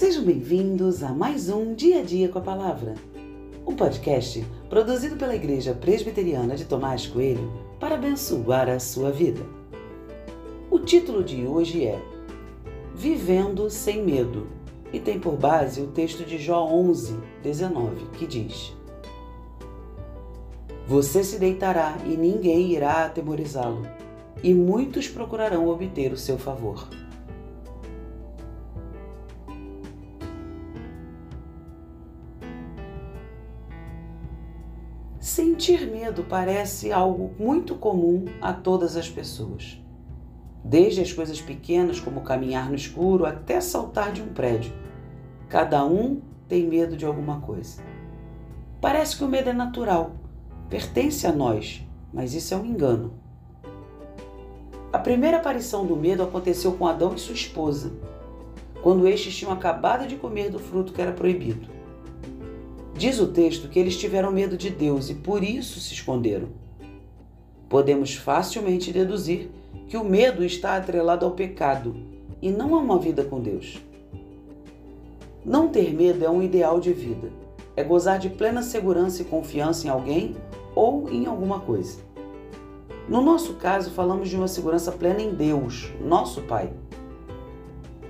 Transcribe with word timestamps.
Sejam 0.00 0.24
bem-vindos 0.24 1.02
a 1.02 1.10
mais 1.12 1.50
um 1.50 1.74
Dia 1.74 2.00
a 2.00 2.02
Dia 2.02 2.30
com 2.30 2.38
a 2.38 2.40
Palavra, 2.40 2.94
um 3.66 3.76
podcast 3.76 4.42
produzido 4.70 5.14
pela 5.16 5.36
Igreja 5.36 5.74
Presbiteriana 5.74 6.56
de 6.56 6.64
Tomás 6.64 7.06
Coelho 7.06 7.52
para 7.78 7.96
abençoar 7.96 8.70
a 8.70 8.80
sua 8.80 9.10
vida. 9.10 9.42
O 10.70 10.78
título 10.78 11.22
de 11.22 11.46
hoje 11.46 11.84
é 11.84 12.00
Vivendo 12.94 13.68
sem 13.68 14.02
Medo 14.02 14.46
e 14.90 14.98
tem 14.98 15.20
por 15.20 15.36
base 15.36 15.82
o 15.82 15.88
texto 15.88 16.24
de 16.24 16.38
Jó 16.38 16.64
11, 16.64 17.18
19, 17.42 18.06
que 18.16 18.26
diz: 18.26 18.74
Você 20.88 21.22
se 21.22 21.38
deitará 21.38 21.98
e 22.06 22.16
ninguém 22.16 22.72
irá 22.72 23.04
atemorizá-lo, 23.04 23.86
e 24.42 24.54
muitos 24.54 25.08
procurarão 25.08 25.68
obter 25.68 26.10
o 26.10 26.16
seu 26.16 26.38
favor. 26.38 26.88
Sentir 35.20 35.86
medo 35.86 36.24
parece 36.26 36.90
algo 36.90 37.34
muito 37.38 37.74
comum 37.74 38.24
a 38.40 38.54
todas 38.54 38.96
as 38.96 39.06
pessoas. 39.06 39.78
Desde 40.64 41.02
as 41.02 41.12
coisas 41.12 41.38
pequenas, 41.38 42.00
como 42.00 42.22
caminhar 42.22 42.70
no 42.70 42.74
escuro, 42.74 43.26
até 43.26 43.60
saltar 43.60 44.12
de 44.12 44.22
um 44.22 44.28
prédio. 44.28 44.72
Cada 45.46 45.84
um 45.84 46.22
tem 46.48 46.66
medo 46.66 46.96
de 46.96 47.04
alguma 47.04 47.38
coisa. 47.42 47.82
Parece 48.80 49.18
que 49.18 49.22
o 49.22 49.28
medo 49.28 49.50
é 49.50 49.52
natural, 49.52 50.12
pertence 50.70 51.26
a 51.26 51.32
nós, 51.32 51.86
mas 52.10 52.32
isso 52.32 52.54
é 52.54 52.56
um 52.56 52.64
engano. 52.64 53.12
A 54.90 54.98
primeira 54.98 55.36
aparição 55.36 55.84
do 55.84 55.96
medo 55.96 56.22
aconteceu 56.22 56.72
com 56.72 56.86
Adão 56.86 57.14
e 57.14 57.18
sua 57.18 57.34
esposa, 57.34 57.92
quando 58.82 59.06
estes 59.06 59.36
tinham 59.36 59.52
acabado 59.52 60.06
de 60.06 60.16
comer 60.16 60.48
do 60.48 60.58
fruto 60.58 60.94
que 60.94 61.02
era 61.02 61.12
proibido. 61.12 61.79
Diz 63.00 63.18
o 63.18 63.28
texto 63.28 63.66
que 63.66 63.78
eles 63.78 63.96
tiveram 63.96 64.30
medo 64.30 64.58
de 64.58 64.68
Deus 64.68 65.08
e 65.08 65.14
por 65.14 65.42
isso 65.42 65.80
se 65.80 65.94
esconderam. 65.94 66.48
Podemos 67.66 68.14
facilmente 68.14 68.92
deduzir 68.92 69.50
que 69.88 69.96
o 69.96 70.04
medo 70.04 70.44
está 70.44 70.76
atrelado 70.76 71.24
ao 71.24 71.30
pecado 71.30 71.96
e 72.42 72.50
não 72.50 72.74
a 72.74 72.78
uma 72.78 72.98
vida 72.98 73.24
com 73.24 73.40
Deus. 73.40 73.80
Não 75.42 75.68
ter 75.68 75.94
medo 75.94 76.26
é 76.26 76.28
um 76.28 76.42
ideal 76.42 76.78
de 76.78 76.92
vida, 76.92 77.32
é 77.74 77.82
gozar 77.82 78.18
de 78.18 78.28
plena 78.28 78.60
segurança 78.60 79.22
e 79.22 79.24
confiança 79.24 79.86
em 79.86 79.88
alguém 79.88 80.36
ou 80.74 81.08
em 81.08 81.24
alguma 81.24 81.58
coisa. 81.58 82.00
No 83.08 83.22
nosso 83.22 83.54
caso, 83.54 83.92
falamos 83.92 84.28
de 84.28 84.36
uma 84.36 84.46
segurança 84.46 84.92
plena 84.92 85.22
em 85.22 85.34
Deus, 85.34 85.90
nosso 86.04 86.42
Pai. 86.42 86.70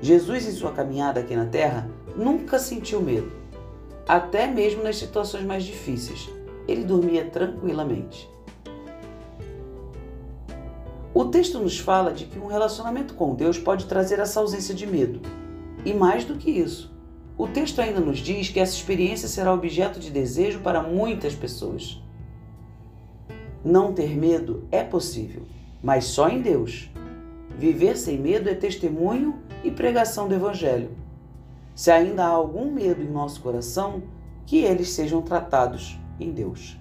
Jesus, 0.00 0.46
em 0.46 0.52
sua 0.52 0.70
caminhada 0.70 1.18
aqui 1.18 1.34
na 1.34 1.46
terra, 1.46 1.90
nunca 2.16 2.56
sentiu 2.60 3.02
medo 3.02 3.45
até 4.06 4.46
mesmo 4.46 4.82
nas 4.82 4.96
situações 4.96 5.44
mais 5.44 5.64
difíceis. 5.64 6.28
Ele 6.68 6.84
dormia 6.84 7.24
tranquilamente. 7.24 8.28
O 11.12 11.24
texto 11.24 11.58
nos 11.58 11.78
fala 11.78 12.12
de 12.12 12.26
que 12.26 12.38
um 12.38 12.46
relacionamento 12.46 13.14
com 13.14 13.34
Deus 13.34 13.58
pode 13.58 13.86
trazer 13.86 14.18
essa 14.18 14.38
ausência 14.38 14.74
de 14.74 14.86
medo. 14.86 15.20
E 15.84 15.94
mais 15.94 16.24
do 16.24 16.34
que 16.34 16.50
isso, 16.50 16.94
o 17.38 17.46
texto 17.46 17.80
ainda 17.80 18.00
nos 18.00 18.18
diz 18.18 18.48
que 18.48 18.60
essa 18.60 18.74
experiência 18.74 19.28
será 19.28 19.52
objeto 19.52 19.98
de 19.98 20.10
desejo 20.10 20.60
para 20.60 20.82
muitas 20.82 21.34
pessoas. 21.34 22.02
Não 23.64 23.92
ter 23.92 24.16
medo 24.16 24.66
é 24.70 24.82
possível, 24.82 25.42
mas 25.82 26.04
só 26.04 26.28
em 26.28 26.40
Deus. 26.40 26.90
Viver 27.58 27.96
sem 27.96 28.18
medo 28.18 28.48
é 28.48 28.54
testemunho 28.54 29.38
e 29.64 29.70
pregação 29.70 30.28
do 30.28 30.34
Evangelho. 30.34 30.90
Se 31.76 31.90
ainda 31.90 32.24
há 32.24 32.28
algum 32.28 32.72
medo 32.72 33.02
em 33.02 33.10
nosso 33.10 33.42
coração, 33.42 34.02
que 34.46 34.64
eles 34.64 34.88
sejam 34.88 35.20
tratados 35.20 36.00
em 36.18 36.32
Deus. 36.32 36.80